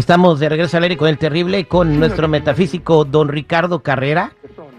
Estamos 0.00 0.40
de 0.40 0.48
regreso 0.48 0.78
al 0.78 0.84
aire 0.84 0.96
con 0.96 1.08
el 1.10 1.18
terrible, 1.18 1.66
con 1.66 1.98
nuestro 2.00 2.26
metafísico 2.26 3.04
don 3.04 3.28
Ricardo 3.28 3.82
Carrera, 3.82 4.32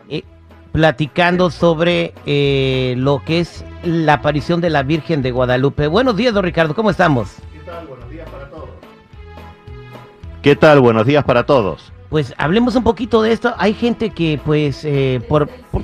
eh, 0.09 0.23
platicando 0.72 1.52
sobre 1.52 2.16
eh, 2.26 2.96
lo 2.98 3.22
que 3.23 3.41
es 3.41 3.63
la 3.84 4.13
aparición 4.13 4.62
de 4.62 4.72
la 4.72 4.82
Virgen 4.82 5.22
de 5.22 5.30
Guadalupe. 5.30 5.86
Buenos 5.86 6.16
días, 6.16 6.34
don 6.34 6.44
Ricardo, 6.44 6.73
¿cómo 6.73 6.90
estamos? 6.90 7.36
¿Qué 7.54 7.60
tal? 7.60 7.86
Buenos 7.86 8.10
días 8.10 8.27
para 8.32 8.49
todos. 8.49 8.70
¿Qué 10.41 10.55
tal? 10.55 10.80
Buenos 10.80 11.05
días 11.05 11.24
para 11.24 11.46
todos. 11.46 11.94
Pues 12.10 12.34
hablemos 12.40 12.76
un 12.76 12.84
poquito 12.84 13.22
de 13.22 13.32
esto. 13.32 13.54
Hay 13.60 13.76
gente 13.76 14.10
que, 14.10 14.41
pues, 14.44 14.84
eh, 14.85 15.22
por, 15.30 15.48
por 15.72 15.84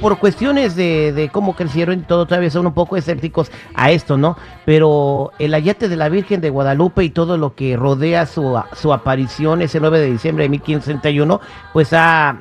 por 0.00 0.18
cuestiones 0.18 0.76
de, 0.76 1.30
cómo 1.32 1.54
crecieron 1.54 1.98
y 1.98 2.02
todo, 2.02 2.26
todavía 2.26 2.50
son 2.50 2.66
un 2.66 2.74
poco 2.74 2.96
escépticos 2.96 3.50
a 3.74 3.90
esto, 3.90 4.16
¿no? 4.16 4.36
Pero 4.64 5.32
el 5.38 5.54
ayate 5.54 5.88
de 5.88 5.96
la 5.96 6.08
Virgen 6.08 6.40
de 6.40 6.50
Guadalupe 6.50 7.04
y 7.04 7.10
todo 7.10 7.36
lo 7.36 7.54
que 7.54 7.76
rodea 7.76 8.26
su, 8.26 8.60
su 8.74 8.92
aparición 8.92 9.62
ese 9.62 9.80
9 9.80 10.00
de 10.00 10.10
diciembre 10.12 10.44
de 10.44 10.50
1561, 10.50 11.40
pues 11.72 11.92
ha, 11.92 12.40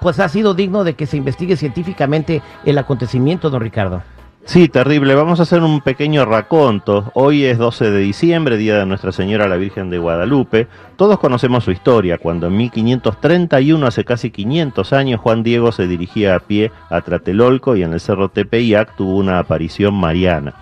pues 0.00 0.20
ha 0.20 0.28
sido 0.28 0.54
digno 0.54 0.84
de 0.84 0.94
que 0.94 1.06
se 1.06 1.16
investigue 1.16 1.56
científicamente 1.56 2.42
el 2.64 2.78
acontecimiento, 2.78 3.50
don 3.50 3.60
Ricardo. 3.60 4.02
Sí, 4.46 4.68
terrible. 4.68 5.14
Vamos 5.14 5.38
a 5.38 5.44
hacer 5.44 5.62
un 5.62 5.80
pequeño 5.80 6.24
raconto. 6.24 7.12
Hoy 7.14 7.44
es 7.44 7.58
12 7.58 7.90
de 7.90 8.00
diciembre, 8.00 8.56
día 8.56 8.78
de 8.78 8.86
Nuestra 8.86 9.12
Señora 9.12 9.46
la 9.46 9.56
Virgen 9.56 9.90
de 9.90 9.98
Guadalupe. 9.98 10.66
Todos 10.96 11.20
conocemos 11.20 11.62
su 11.62 11.70
historia, 11.70 12.18
cuando 12.18 12.48
en 12.48 12.56
1531, 12.56 13.86
hace 13.86 14.04
casi 14.04 14.30
500 14.30 14.92
años, 14.92 15.20
Juan 15.20 15.42
Diego 15.42 15.72
se 15.72 15.86
dirigía 15.86 16.34
a 16.34 16.40
pie 16.40 16.72
a 16.88 17.00
Tratelolco 17.02 17.76
y 17.76 17.82
en 17.82 17.92
el 17.92 18.00
Cerro 18.00 18.30
Tepeyac 18.30 18.96
tuvo 18.96 19.18
una 19.18 19.38
aparición 19.38 19.94
mariana. 19.94 20.54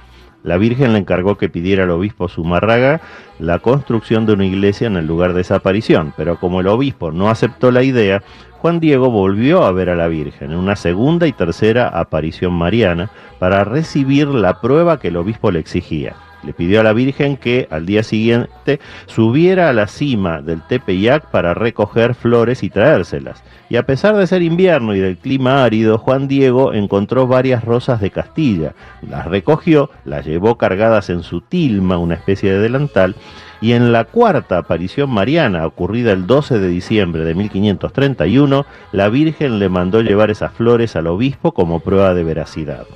La 0.43 0.57
Virgen 0.57 0.93
le 0.93 0.99
encargó 0.99 1.37
que 1.37 1.49
pidiera 1.49 1.85
al 1.85 1.91
obispo 1.91 2.29
Zumarraga 2.29 3.01
la 3.39 3.59
construcción 3.59 4.25
de 4.25 4.35
una 4.35 4.47
iglesia 4.47 4.87
en 4.87 4.97
el 4.97 5.07
lugar 5.07 5.33
de 5.33 5.41
esa 5.41 5.57
aparición, 5.57 6.13
pero 6.17 6.39
como 6.39 6.61
el 6.61 6.69
obispo 6.69 7.11
no 7.11 7.29
aceptó 7.29 7.71
la 7.71 7.83
idea, 7.83 8.23
Juan 8.61 8.81
Diego 8.81 9.11
volvió 9.11 9.65
a 9.65 9.73
ver 9.73 9.89
a 9.89 9.95
la 9.95 10.09
Virgen 10.09 10.51
en 10.51 10.59
una 10.59 10.75
segunda 10.75 11.29
y 11.29 11.33
tercera 11.33 11.89
aparición 11.89 12.53
mariana 12.53 13.09
para 13.39 13.63
recibir 13.63 14.27
la 14.29 14.61
prueba 14.61 14.99
que 14.99 15.09
el 15.09 15.17
obispo 15.17 15.53
le 15.53 15.61
exigía. 15.61 16.17
Le 16.43 16.53
pidió 16.53 16.81
a 16.81 16.85
la 16.85 16.93
Virgen 16.93 17.37
que 17.37 17.69
al 17.71 17.87
día 17.87 18.03
siguiente 18.03 18.81
subiera 19.07 19.69
a 19.69 19.73
la 19.73 19.87
cima 19.87 20.41
del 20.41 20.63
Tepeyac 20.63 21.31
para 21.31 21.55
recoger 21.55 22.15
flores 22.15 22.63
y 22.63 22.71
traérselas. 22.71 23.43
Y 23.69 23.77
a 23.77 23.85
pesar 23.85 24.17
de 24.17 24.27
ser 24.27 24.43
invierno 24.43 24.95
y 24.95 25.01
del 25.01 25.19
clima 25.19 25.65
árido, 25.65 25.99
Juan 25.99 26.29
Diego 26.29 26.73
encontró 26.73 27.27
varias 27.27 27.65
rosas 27.65 28.01
de 28.01 28.11
Castilla. 28.11 28.75
Las 29.03 29.27
recogió, 29.27 29.91
las 30.05 30.27
llevó 30.27 30.57
cargadas 30.59 31.11
en 31.11 31.23
su 31.23 31.41
tilma, 31.41 31.99
una 31.99 32.15
especie 32.15 32.53
de 32.53 32.61
delantal, 32.61 33.17
y 33.61 33.73
en 33.73 33.93
la 33.93 34.05
cuarta 34.05 34.59
aparición 34.59 35.11
mariana, 35.11 35.67
ocurrida 35.67 36.13
el 36.13 36.27
12 36.27 36.59
de 36.59 36.69
diciembre 36.69 37.25
de 37.25 37.35
1531, 37.35 38.67
la 38.93 39.09
Virgen 39.09 39.59
le 39.59 39.69
mandó 39.69 40.01
llevar 40.01 40.31
esas 40.31 40.53
flores 40.53 40.97
al 40.97 41.07
obispo 41.07 41.53
como 41.53 41.81
prueba 41.81 42.15
de 42.15 42.25
veracidad. 42.25 42.87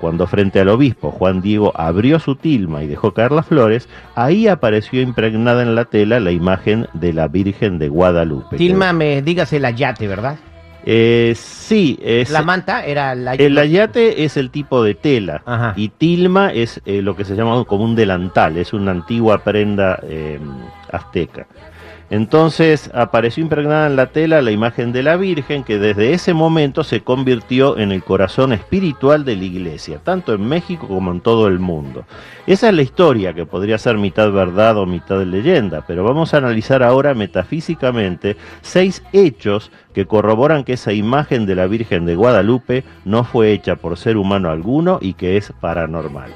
Cuando 0.00 0.26
frente 0.26 0.60
al 0.60 0.70
obispo 0.70 1.10
Juan 1.10 1.42
Diego 1.42 1.72
abrió 1.74 2.18
su 2.18 2.34
tilma 2.34 2.82
y 2.82 2.86
dejó 2.86 3.12
caer 3.12 3.32
las 3.32 3.46
flores, 3.46 3.86
ahí 4.14 4.48
apareció 4.48 5.02
impregnada 5.02 5.62
en 5.62 5.74
la 5.74 5.84
tela 5.84 6.20
la 6.20 6.30
imagen 6.30 6.86
de 6.94 7.12
la 7.12 7.28
Virgen 7.28 7.78
de 7.78 7.88
Guadalupe. 7.90 8.56
Tilma, 8.56 8.94
me 8.94 9.20
dígase 9.20 9.58
el 9.58 9.66
ayate, 9.66 10.08
¿verdad? 10.08 10.38
Eh, 10.84 11.34
sí, 11.36 11.98
es, 12.02 12.30
la 12.30 12.42
manta 12.42 12.84
era 12.84 13.14
la 13.14 13.34
el 13.34 13.58
ayate 13.58 14.24
es 14.24 14.36
el 14.36 14.50
tipo 14.50 14.82
de 14.82 14.94
tela 14.94 15.74
y 15.76 15.88
tilma 15.90 16.52
es 16.52 16.80
eh, 16.86 17.02
lo 17.02 17.16
que 17.16 17.24
se 17.24 17.36
llama 17.36 17.64
como 17.64 17.84
un 17.84 17.94
delantal, 17.94 18.56
es 18.56 18.72
una 18.72 18.90
antigua 18.92 19.44
prenda 19.44 20.00
eh, 20.02 20.40
azteca. 20.90 21.46
Entonces 22.10 22.90
apareció 22.92 23.40
impregnada 23.40 23.86
en 23.86 23.94
la 23.94 24.06
tela 24.06 24.42
la 24.42 24.50
imagen 24.50 24.90
de 24.92 25.04
la 25.04 25.16
Virgen 25.16 25.62
que 25.62 25.78
desde 25.78 26.12
ese 26.12 26.34
momento 26.34 26.82
se 26.82 27.02
convirtió 27.02 27.78
en 27.78 27.92
el 27.92 28.02
corazón 28.02 28.52
espiritual 28.52 29.24
de 29.24 29.36
la 29.36 29.44
iglesia, 29.44 30.00
tanto 30.02 30.34
en 30.34 30.44
México 30.48 30.88
como 30.88 31.12
en 31.12 31.20
todo 31.20 31.46
el 31.46 31.60
mundo. 31.60 32.04
Esa 32.48 32.68
es 32.68 32.74
la 32.74 32.82
historia 32.82 33.32
que 33.32 33.46
podría 33.46 33.78
ser 33.78 33.96
mitad 33.96 34.32
verdad 34.32 34.76
o 34.76 34.86
mitad 34.86 35.22
leyenda, 35.22 35.84
pero 35.86 36.02
vamos 36.02 36.34
a 36.34 36.38
analizar 36.38 36.82
ahora 36.82 37.14
metafísicamente 37.14 38.36
seis 38.60 39.04
hechos 39.12 39.70
que 39.94 40.06
corroboran 40.06 40.64
que 40.64 40.72
esa 40.72 40.92
imagen 40.92 41.46
de 41.46 41.54
la 41.54 41.68
Virgen 41.68 42.06
de 42.06 42.16
Guadalupe 42.16 42.82
no 43.04 43.22
fue 43.22 43.52
hecha 43.52 43.76
por 43.76 43.96
ser 43.96 44.16
humano 44.16 44.50
alguno 44.50 44.98
y 45.00 45.14
que 45.14 45.36
es 45.36 45.52
paranormal. 45.60 46.32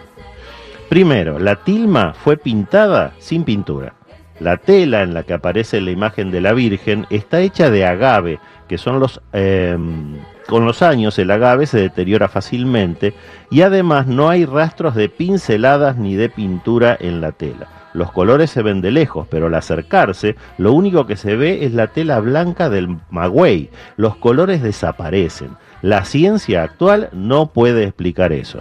Primero, 0.89 1.41
la 1.41 1.57
tilma 1.57 2.15
fue 2.15 2.37
pintada 2.37 3.15
sin 3.19 3.43
pintura. 3.43 3.95
La 4.41 4.57
tela 4.57 5.03
en 5.03 5.15
la 5.15 5.23
que 5.23 5.35
aparece 5.35 5.81
la 5.81 5.91
imagen 5.91 6.31
de 6.31 6.41
la 6.41 6.53
Virgen 6.53 7.07
está 7.11 7.41
hecha 7.41 7.71
de 7.71 7.85
agave, 7.85 8.39
que 8.69 8.79
son 8.79 9.01
los... 9.01 9.21
Em, 9.33 10.19
con 10.47 10.67
los 10.67 10.83
años 10.83 11.19
el 11.19 11.31
agave 11.31 11.67
se 11.67 11.81
deteriora 11.81 12.29
fácilmente 12.29 13.15
y 13.51 13.63
además 13.63 14.07
no 14.07 14.29
hay 14.29 14.45
rastros 14.45 14.95
de 14.95 15.09
pinceladas 15.09 15.97
ni 15.97 16.17
de 16.17 16.29
pintura 16.29 16.97
en 17.01 17.23
la 17.23 17.33
tela. 17.33 17.69
Los 17.95 18.11
colores 18.11 18.51
se 18.51 18.63
ven 18.63 18.81
de 18.81 18.91
lejos, 18.91 19.27
pero 19.31 19.47
al 19.47 19.55
acercarse 19.55 20.37
lo 20.59 20.73
único 20.73 21.07
que 21.07 21.17
se 21.17 21.37
ve 21.37 21.65
es 21.65 21.73
la 21.73 21.87
tela 21.87 22.19
blanca 22.21 22.69
del 22.69 22.99
magüey. 23.09 23.71
Los 23.97 24.17
colores 24.17 24.63
desaparecen. 24.63 25.51
La 25.81 26.05
ciencia 26.05 26.65
actual 26.65 27.09
no 27.13 27.53
puede 27.53 27.85
explicar 27.85 28.33
eso. 28.33 28.61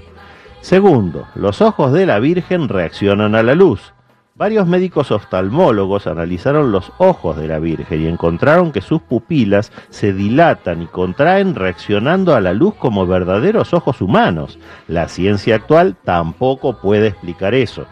Segundo, 0.62 1.28
los 1.36 1.62
ojos 1.62 1.92
de 1.92 2.06
la 2.06 2.20
Virgen 2.20 2.70
reaccionan 2.70 3.36
a 3.36 3.44
la 3.44 3.56
luz. 3.56 3.94
Varios 4.36 4.66
médicos 4.66 5.12
oftalmólogos 5.12 6.08
analizaron 6.08 6.72
los 6.72 6.92
ojos 6.98 7.38
de 7.38 7.48
la 7.48 7.60
Virgen 7.60 8.02
y 8.02 8.08
encontraron 8.08 8.72
que 8.72 8.82
sus 8.82 9.00
pupilas 9.00 9.72
se 9.92 10.12
dilatan 10.12 10.82
y 10.82 10.88
contraen 10.88 11.54
reaccionando 11.54 12.34
a 12.34 12.42
la 12.42 12.54
luz 12.54 12.74
como 12.74 13.06
verdaderos 13.06 13.76
ojos 13.76 14.02
humanos. 14.02 14.58
La 14.88 15.08
ciencia 15.08 15.54
actual 15.54 15.96
tampoco 16.04 16.82
puede 16.82 17.10
explicar 17.10 17.54
eso. 17.54 17.86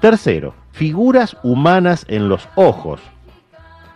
Tercero, 0.00 0.54
figuras 0.70 1.36
humanas 1.42 2.06
en 2.08 2.28
los 2.28 2.48
ojos. 2.54 3.00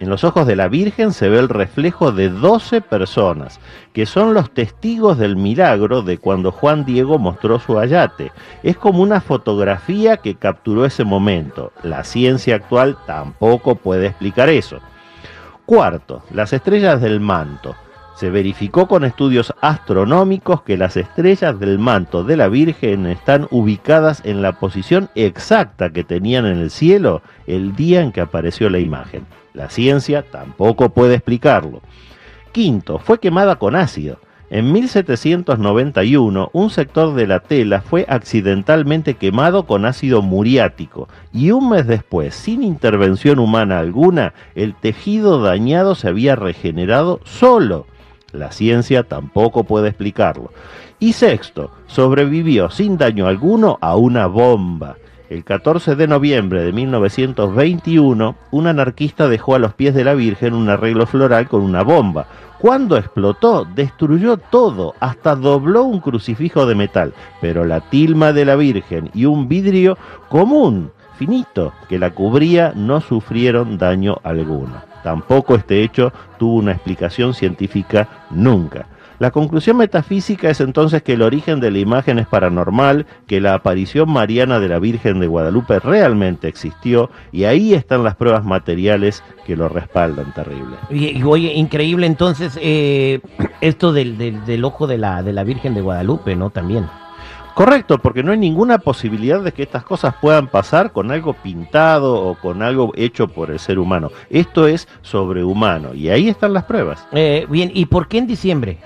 En 0.00 0.08
los 0.08 0.22
ojos 0.22 0.46
de 0.46 0.54
la 0.54 0.68
Virgen 0.68 1.12
se 1.12 1.28
ve 1.28 1.40
el 1.40 1.48
reflejo 1.48 2.12
de 2.12 2.28
12 2.28 2.82
personas, 2.82 3.58
que 3.92 4.06
son 4.06 4.32
los 4.32 4.52
testigos 4.52 5.18
del 5.18 5.34
milagro 5.34 6.02
de 6.02 6.18
cuando 6.18 6.52
Juan 6.52 6.84
Diego 6.84 7.18
mostró 7.18 7.58
su 7.58 7.80
ayate. 7.80 8.30
Es 8.62 8.76
como 8.76 9.02
una 9.02 9.20
fotografía 9.20 10.18
que 10.18 10.36
capturó 10.36 10.84
ese 10.84 11.02
momento. 11.02 11.72
La 11.82 12.04
ciencia 12.04 12.54
actual 12.54 12.96
tampoco 13.06 13.74
puede 13.74 14.06
explicar 14.06 14.48
eso. 14.48 14.78
Cuarto, 15.66 16.22
las 16.30 16.52
estrellas 16.52 17.00
del 17.00 17.18
manto. 17.18 17.74
Se 18.18 18.30
verificó 18.30 18.88
con 18.88 19.04
estudios 19.04 19.54
astronómicos 19.60 20.62
que 20.62 20.76
las 20.76 20.96
estrellas 20.96 21.60
del 21.60 21.78
manto 21.78 22.24
de 22.24 22.36
la 22.36 22.48
Virgen 22.48 23.06
están 23.06 23.46
ubicadas 23.52 24.22
en 24.24 24.42
la 24.42 24.58
posición 24.58 25.08
exacta 25.14 25.90
que 25.90 26.02
tenían 26.02 26.44
en 26.44 26.58
el 26.58 26.70
cielo 26.72 27.22
el 27.46 27.76
día 27.76 28.00
en 28.00 28.10
que 28.10 28.20
apareció 28.20 28.70
la 28.70 28.80
imagen. 28.80 29.24
La 29.54 29.70
ciencia 29.70 30.22
tampoco 30.22 30.88
puede 30.88 31.14
explicarlo. 31.14 31.80
Quinto, 32.50 32.98
fue 32.98 33.20
quemada 33.20 33.54
con 33.54 33.76
ácido. 33.76 34.18
En 34.50 34.72
1791, 34.72 36.50
un 36.52 36.70
sector 36.70 37.14
de 37.14 37.28
la 37.28 37.38
tela 37.38 37.82
fue 37.82 38.04
accidentalmente 38.08 39.14
quemado 39.14 39.64
con 39.64 39.84
ácido 39.84 40.22
muriático 40.22 41.08
y 41.32 41.52
un 41.52 41.70
mes 41.70 41.86
después, 41.86 42.34
sin 42.34 42.64
intervención 42.64 43.38
humana 43.38 43.78
alguna, 43.78 44.34
el 44.56 44.74
tejido 44.74 45.40
dañado 45.40 45.94
se 45.94 46.08
había 46.08 46.34
regenerado 46.34 47.20
solo. 47.22 47.86
La 48.32 48.52
ciencia 48.52 49.04
tampoco 49.04 49.64
puede 49.64 49.88
explicarlo. 49.88 50.52
Y 50.98 51.14
sexto, 51.14 51.70
sobrevivió 51.86 52.68
sin 52.70 52.98
daño 52.98 53.26
alguno 53.26 53.78
a 53.80 53.96
una 53.96 54.26
bomba. 54.26 54.96
El 55.30 55.44
14 55.44 55.94
de 55.94 56.06
noviembre 56.06 56.62
de 56.62 56.72
1921, 56.72 58.36
un 58.50 58.66
anarquista 58.66 59.28
dejó 59.28 59.54
a 59.54 59.58
los 59.58 59.74
pies 59.74 59.94
de 59.94 60.04
la 60.04 60.14
Virgen 60.14 60.54
un 60.54 60.68
arreglo 60.68 61.06
floral 61.06 61.48
con 61.48 61.62
una 61.62 61.82
bomba. 61.82 62.26
Cuando 62.58 62.96
explotó, 62.96 63.64
destruyó 63.64 64.36
todo, 64.38 64.94
hasta 65.00 65.34
dobló 65.34 65.84
un 65.84 66.00
crucifijo 66.00 66.66
de 66.66 66.74
metal, 66.74 67.14
pero 67.40 67.64
la 67.64 67.80
tilma 67.80 68.32
de 68.32 68.44
la 68.44 68.56
Virgen 68.56 69.10
y 69.14 69.26
un 69.26 69.48
vidrio 69.48 69.96
común, 70.28 70.90
finito, 71.16 71.72
que 71.88 71.98
la 71.98 72.10
cubría 72.10 72.72
no 72.74 73.00
sufrieron 73.00 73.78
daño 73.78 74.18
alguno. 74.22 74.87
Tampoco 75.02 75.54
este 75.54 75.82
hecho 75.82 76.12
tuvo 76.38 76.56
una 76.56 76.72
explicación 76.72 77.34
científica 77.34 78.08
nunca. 78.30 78.86
La 79.18 79.32
conclusión 79.32 79.76
metafísica 79.76 80.48
es 80.48 80.60
entonces 80.60 81.02
que 81.02 81.14
el 81.14 81.22
origen 81.22 81.58
de 81.58 81.72
la 81.72 81.78
imagen 81.80 82.20
es 82.20 82.28
paranormal, 82.28 83.04
que 83.26 83.40
la 83.40 83.54
aparición 83.54 84.08
mariana 84.08 84.60
de 84.60 84.68
la 84.68 84.78
Virgen 84.78 85.18
de 85.18 85.26
Guadalupe 85.26 85.80
realmente 85.80 86.46
existió 86.46 87.10
y 87.32 87.42
ahí 87.42 87.74
están 87.74 88.04
las 88.04 88.14
pruebas 88.14 88.44
materiales 88.44 89.24
que 89.44 89.56
lo 89.56 89.68
respaldan 89.68 90.32
terrible. 90.34 90.76
Y, 90.90 91.20
oye, 91.24 91.52
increíble 91.52 92.06
entonces 92.06 92.56
eh, 92.62 93.20
esto 93.60 93.92
del, 93.92 94.18
del, 94.18 94.64
ojo 94.64 94.86
de 94.86 94.98
la, 94.98 95.24
de 95.24 95.32
la 95.32 95.42
Virgen 95.42 95.74
de 95.74 95.80
Guadalupe, 95.80 96.36
¿no? 96.36 96.50
También. 96.50 96.86
Correcto, 97.58 97.98
porque 97.98 98.22
no 98.22 98.30
hay 98.30 98.38
ninguna 98.38 98.78
posibilidad 98.78 99.40
de 99.40 99.50
que 99.50 99.64
estas 99.64 99.82
cosas 99.82 100.14
puedan 100.20 100.46
pasar 100.46 100.92
con 100.92 101.10
algo 101.10 101.32
pintado 101.32 102.14
o 102.14 102.36
con 102.36 102.62
algo 102.62 102.92
hecho 102.94 103.26
por 103.26 103.50
el 103.50 103.58
ser 103.58 103.80
humano. 103.80 104.12
Esto 104.30 104.68
es 104.68 104.86
sobrehumano 105.02 105.92
y 105.92 106.08
ahí 106.08 106.28
están 106.28 106.52
las 106.52 106.62
pruebas. 106.62 107.04
Eh, 107.10 107.48
bien, 107.50 107.72
¿y 107.74 107.86
por 107.86 108.06
qué 108.06 108.18
en 108.18 108.28
diciembre? 108.28 108.78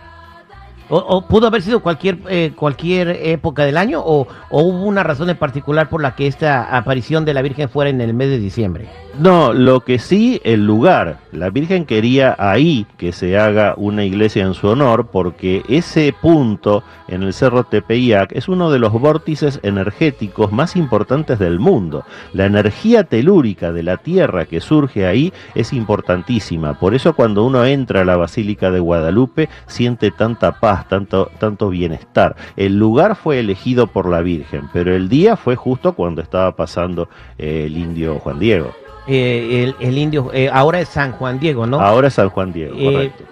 O, 0.94 1.27
pudo 1.27 1.47
haber 1.47 1.62
sido 1.62 1.81
cualquier 1.81 2.19
eh, 2.29 2.53
cualquier 2.55 3.09
época 3.23 3.65
del 3.65 3.79
año 3.79 4.03
o, 4.05 4.27
hubo 4.50 4.85
una 4.85 5.03
razón 5.03 5.31
en 5.31 5.39
particular 5.39 5.89
por 5.89 6.03
la 6.03 6.15
que 6.15 6.27
esta 6.27 6.77
aparición 6.77 7.25
de 7.25 7.33
la 7.33 7.41
Virgen 7.41 7.71
fuera 7.71 7.89
en 7.89 8.03
el 8.03 8.12
mes 8.12 8.29
de 8.29 8.39
diciembre? 8.39 8.89
No, 9.19 9.55
lo 9.55 9.81
que 9.81 9.99
sí, 9.99 10.41
el 10.44 10.67
lugar. 10.67 11.19
La 11.33 11.49
Virgen 11.49 11.87
quería 11.87 12.37
ahí 12.39 12.87
que 12.99 13.12
se 13.12 13.39
haga 13.39 13.75
una 13.79 14.05
iglesia 14.05 14.44
en 14.44 14.53
su 14.53 14.69
honor 14.69 15.06
porque 15.06 15.62
ese 15.67 16.15
punto 16.21 16.83
en 17.09 17.23
el 17.23 17.33
Cerro 17.33 17.65
Tepeyac 17.65 18.33
es 18.33 18.49
uno 18.49 18.71
de 18.71 18.79
los 18.79 18.93
vórtices 18.93 19.61
energéticos 19.62 20.53
más 20.53 20.77
importantes 20.77 21.39
del 21.39 21.59
mundo. 21.59 22.05
La 22.35 22.44
energía 22.44 23.05
telúrica 23.05 23.73
de 23.73 23.83
la 23.83 23.97
Tierra 23.97 24.44
que 24.44 24.61
surge 24.61 25.06
ahí 25.06 25.33
es 25.55 25.73
importantísima. 25.73 26.79
Por 26.79 26.94
eso 26.94 27.15
cuando 27.15 27.44
uno 27.44 27.65
entra 27.65 28.03
a 28.03 28.05
la 28.05 28.17
Basílica 28.17 28.71
de 28.71 28.81
Guadalupe 28.81 29.49
siente 29.67 30.11
tanta 30.11 30.61
paz 30.61 30.81
tanto, 30.88 31.31
tanto 31.38 31.69
bienestar. 31.69 32.37
El 32.56 32.79
lugar 32.79 33.17
fue 33.17 33.38
elegido 33.38 33.87
por 33.87 34.08
la 34.08 34.20
Virgen, 34.20 34.69
pero 34.73 34.94
el 34.94 35.08
día 35.08 35.37
fue 35.37 35.56
justo 35.56 35.94
cuando 35.94 36.23
estaba 36.23 36.55
pasando 36.56 37.08
eh, 37.38 37.64
el 37.67 37.76
indio 37.76 38.19
Juan 38.19 38.38
Diego. 38.38 38.73
Eh, 39.06 39.73
el, 39.81 39.99
indio, 39.99 40.31
eh, 40.32 40.49
ahora 40.52 40.81
es 40.81 40.88
San 40.88 41.12
Juan 41.12 41.40
Diego, 41.40 41.67
¿no? 41.67 41.81
Ahora 41.81 42.08
es 42.08 42.14
San 42.14 42.29
Juan 42.29 42.52
Diego, 42.52 42.76
correcto 42.76 43.25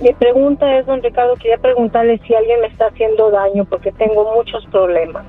Mi 0.00 0.12
pregunta 0.12 0.78
es, 0.78 0.86
don 0.86 1.02
Ricardo, 1.02 1.34
quería 1.36 1.58
preguntarle 1.58 2.20
si 2.26 2.34
alguien 2.34 2.60
me 2.60 2.68
está 2.68 2.86
haciendo 2.86 3.30
daño 3.30 3.64
porque 3.64 3.90
tengo 3.92 4.32
muchos 4.34 4.64
problemas. 4.66 5.24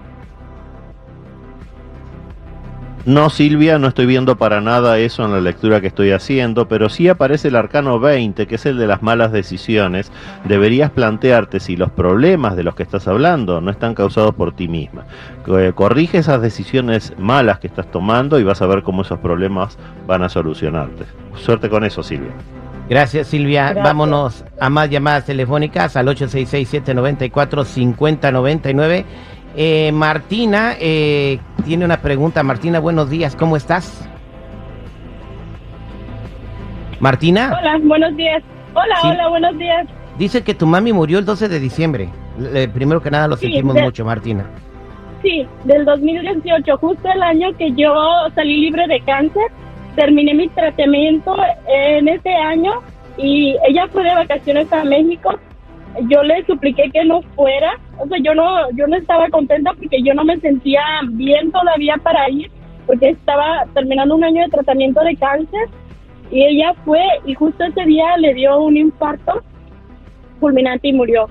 No, 3.06 3.32
Silvia, 3.32 3.80
no 3.80 3.88
estoy 3.88 4.06
viendo 4.06 4.38
para 4.38 4.62
nada 4.62 5.00
eso 5.00 5.26
en 5.26 5.32
la 5.32 5.40
lectura 5.42 5.82
que 5.82 5.88
estoy 5.88 6.12
haciendo, 6.12 6.68
pero 6.68 6.90
sí 6.90 7.08
aparece 7.08 7.48
el 7.48 7.56
arcano 7.56 8.00
20, 8.00 8.46
que 8.46 8.56
es 8.56 8.66
el 8.68 8.78
de 8.78 8.86
las 8.86 9.02
malas 9.02 9.32
decisiones. 9.32 10.12
Deberías 10.44 10.92
plantearte 10.92 11.60
si 11.60 11.76
los 11.76 11.90
problemas 11.90 12.56
de 12.56 12.64
los 12.64 12.76
que 12.76 12.84
estás 12.84 13.08
hablando 13.08 13.62
no 13.62 13.72
están 13.72 13.96
causados 13.96 14.36
por 14.36 14.54
ti 14.54 14.68
misma. 14.68 15.06
Eh, 15.48 15.72
corrige 15.74 16.20
esas 16.20 16.42
decisiones 16.42 17.14
malas 17.18 17.60
que 17.60 17.68
estás 17.68 17.90
tomando 17.90 18.38
y 18.38 18.44
vas 18.44 18.62
a 18.62 18.68
ver 18.68 18.84
cómo 18.84 19.02
esos 19.02 19.20
problemas 19.20 19.80
van 20.06 20.22
a 20.22 20.30
solucionarte. 20.30 21.06
Suerte 21.36 21.70
con 21.70 21.86
eso, 21.86 22.04
Silvia. 22.04 22.34
Gracias, 22.90 23.28
Silvia. 23.28 23.74
Vámonos 23.76 24.44
a 24.60 24.70
más 24.72 24.90
llamadas 24.90 25.26
telefónicas 25.26 25.96
al 25.96 26.08
866-794-5099. 26.08 29.06
Eh, 29.56 29.92
Martina 29.92 30.74
eh, 30.80 31.38
tiene 31.64 31.86
una 31.86 32.02
pregunta. 32.02 32.42
Martina, 32.42 32.80
buenos 32.80 33.12
días. 33.12 33.36
¿Cómo 33.36 33.56
estás? 33.56 34.10
Martina. 37.00 37.56
Hola, 37.60 37.78
buenos 37.84 38.18
días. 38.18 38.42
Hola, 38.74 38.96
hola, 39.04 39.28
buenos 39.30 39.56
días. 39.60 39.86
Dice 40.18 40.44
que 40.44 40.56
tu 40.56 40.66
mami 40.66 40.92
murió 40.92 41.20
el 41.20 41.26
12 41.26 41.48
de 41.48 41.60
diciembre. 41.60 42.10
primero 42.74 43.04
que 43.04 43.12
nada 43.12 43.28
lo 43.28 43.38
sentimos 43.38 43.76
mucho, 43.76 44.04
Martina. 44.04 44.50
Sí, 45.22 45.46
del 45.66 45.86
2018, 45.86 46.76
justo 46.78 47.08
el 47.08 47.22
año 47.22 47.56
que 47.58 47.72
yo 47.74 47.94
salí 48.34 48.62
libre 48.62 48.88
de 48.88 49.00
cáncer 49.02 49.52
terminé 50.00 50.34
mi 50.34 50.48
tratamiento 50.48 51.36
en 51.68 52.08
ese 52.08 52.30
año 52.30 52.72
y 53.18 53.58
ella 53.68 53.86
fue 53.90 54.06
de 54.06 54.16
vacaciones 54.16 54.72
a 54.72 54.86
México. 54.86 55.38
Yo 56.08 56.24
le 56.24 56.46
supliqué 56.46 56.90
que 56.94 57.04
no 57.04 57.22
fuera, 57.36 57.74
o 57.98 58.08
sea, 58.08 58.18
yo 58.24 58.34
no, 58.34 58.72
yo 58.78 58.88
no 58.88 58.96
estaba 58.96 59.28
contenta 59.28 59.74
porque 59.74 60.02
yo 60.02 60.14
no 60.14 60.24
me 60.24 60.38
sentía 60.38 60.82
bien 61.10 61.52
todavía 61.52 61.96
para 62.02 62.30
ir, 62.30 62.50
porque 62.88 63.10
estaba 63.10 63.66
terminando 63.74 64.16
un 64.16 64.24
año 64.24 64.42
de 64.44 64.50
tratamiento 64.50 65.02
de 65.02 65.18
cáncer 65.18 65.68
y 66.32 66.46
ella 66.46 66.74
fue 66.86 67.04
y 67.26 67.34
justo 67.34 67.66
ese 67.66 67.84
día 67.84 68.16
le 68.20 68.34
dio 68.36 68.58
un 68.58 68.78
infarto 68.78 69.44
fulminante 70.40 70.88
y 70.88 70.94
murió. 70.94 71.28